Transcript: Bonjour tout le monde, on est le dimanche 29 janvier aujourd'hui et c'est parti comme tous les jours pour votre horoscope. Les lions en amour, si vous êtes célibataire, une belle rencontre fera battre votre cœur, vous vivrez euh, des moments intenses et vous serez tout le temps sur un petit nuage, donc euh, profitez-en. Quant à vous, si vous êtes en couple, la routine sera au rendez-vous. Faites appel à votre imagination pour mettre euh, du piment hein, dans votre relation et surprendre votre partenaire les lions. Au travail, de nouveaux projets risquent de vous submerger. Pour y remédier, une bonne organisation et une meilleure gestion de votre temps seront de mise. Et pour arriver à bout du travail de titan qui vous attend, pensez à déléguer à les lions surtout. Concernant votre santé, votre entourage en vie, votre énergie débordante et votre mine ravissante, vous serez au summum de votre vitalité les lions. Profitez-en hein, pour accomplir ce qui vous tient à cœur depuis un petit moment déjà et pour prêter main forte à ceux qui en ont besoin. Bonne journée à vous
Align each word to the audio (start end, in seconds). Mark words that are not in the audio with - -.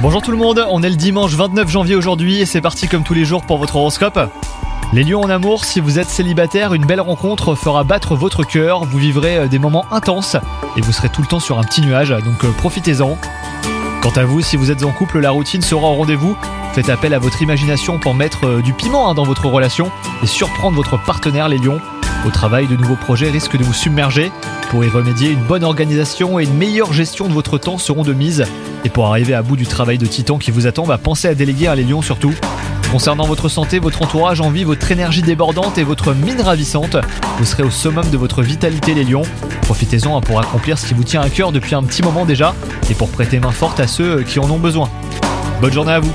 Bonjour 0.00 0.22
tout 0.22 0.30
le 0.30 0.36
monde, 0.36 0.64
on 0.70 0.84
est 0.84 0.88
le 0.88 0.94
dimanche 0.94 1.32
29 1.32 1.68
janvier 1.68 1.96
aujourd'hui 1.96 2.40
et 2.40 2.46
c'est 2.46 2.60
parti 2.60 2.86
comme 2.86 3.02
tous 3.02 3.12
les 3.12 3.24
jours 3.24 3.42
pour 3.42 3.58
votre 3.58 3.74
horoscope. 3.74 4.20
Les 4.92 5.02
lions 5.02 5.20
en 5.20 5.28
amour, 5.28 5.64
si 5.64 5.80
vous 5.80 5.98
êtes 5.98 6.08
célibataire, 6.08 6.74
une 6.74 6.86
belle 6.86 7.00
rencontre 7.00 7.56
fera 7.56 7.82
battre 7.82 8.14
votre 8.14 8.44
cœur, 8.44 8.84
vous 8.84 8.98
vivrez 8.98 9.36
euh, 9.36 9.46
des 9.48 9.58
moments 9.58 9.84
intenses 9.90 10.36
et 10.76 10.80
vous 10.80 10.92
serez 10.92 11.08
tout 11.08 11.22
le 11.22 11.26
temps 11.26 11.40
sur 11.40 11.58
un 11.58 11.64
petit 11.64 11.80
nuage, 11.80 12.10
donc 12.10 12.44
euh, 12.44 12.52
profitez-en. 12.52 13.18
Quant 14.00 14.12
à 14.14 14.24
vous, 14.24 14.42
si 14.42 14.56
vous 14.56 14.70
êtes 14.70 14.84
en 14.84 14.92
couple, 14.92 15.18
la 15.18 15.30
routine 15.30 15.60
sera 15.60 15.88
au 15.88 15.94
rendez-vous. 15.94 16.36
Faites 16.72 16.88
appel 16.88 17.14
à 17.14 17.18
votre 17.18 17.42
imagination 17.42 17.98
pour 17.98 18.14
mettre 18.14 18.46
euh, 18.46 18.62
du 18.62 18.74
piment 18.74 19.10
hein, 19.10 19.14
dans 19.14 19.24
votre 19.24 19.46
relation 19.46 19.90
et 20.22 20.26
surprendre 20.28 20.76
votre 20.76 21.02
partenaire 21.02 21.48
les 21.48 21.58
lions. 21.58 21.80
Au 22.24 22.30
travail, 22.30 22.68
de 22.68 22.76
nouveaux 22.76 22.94
projets 22.94 23.30
risquent 23.30 23.56
de 23.56 23.64
vous 23.64 23.74
submerger. 23.74 24.30
Pour 24.70 24.84
y 24.84 24.88
remédier, 24.88 25.30
une 25.30 25.42
bonne 25.42 25.64
organisation 25.64 26.38
et 26.38 26.44
une 26.44 26.54
meilleure 26.54 26.92
gestion 26.92 27.26
de 27.26 27.32
votre 27.32 27.58
temps 27.58 27.78
seront 27.78 28.04
de 28.04 28.12
mise. 28.12 28.44
Et 28.84 28.88
pour 28.88 29.06
arriver 29.06 29.34
à 29.34 29.42
bout 29.42 29.56
du 29.56 29.66
travail 29.66 29.98
de 29.98 30.06
titan 30.06 30.38
qui 30.38 30.50
vous 30.50 30.66
attend, 30.66 30.84
pensez 30.98 31.28
à 31.28 31.34
déléguer 31.34 31.66
à 31.66 31.74
les 31.74 31.84
lions 31.84 32.02
surtout. 32.02 32.34
Concernant 32.90 33.26
votre 33.26 33.48
santé, 33.48 33.78
votre 33.80 34.00
entourage 34.02 34.40
en 34.40 34.50
vie, 34.50 34.64
votre 34.64 34.90
énergie 34.90 35.20
débordante 35.20 35.76
et 35.76 35.84
votre 35.84 36.14
mine 36.14 36.40
ravissante, 36.40 36.96
vous 37.38 37.44
serez 37.44 37.62
au 37.62 37.70
summum 37.70 38.08
de 38.08 38.16
votre 38.16 38.42
vitalité 38.42 38.94
les 38.94 39.04
lions. 39.04 39.22
Profitez-en 39.62 40.16
hein, 40.16 40.20
pour 40.22 40.40
accomplir 40.40 40.78
ce 40.78 40.86
qui 40.86 40.94
vous 40.94 41.04
tient 41.04 41.20
à 41.20 41.28
cœur 41.28 41.52
depuis 41.52 41.74
un 41.74 41.82
petit 41.82 42.02
moment 42.02 42.24
déjà 42.24 42.54
et 42.90 42.94
pour 42.94 43.10
prêter 43.10 43.40
main 43.40 43.50
forte 43.50 43.78
à 43.80 43.86
ceux 43.86 44.22
qui 44.22 44.38
en 44.38 44.50
ont 44.50 44.58
besoin. 44.58 44.88
Bonne 45.60 45.72
journée 45.72 45.92
à 45.92 46.00
vous 46.00 46.12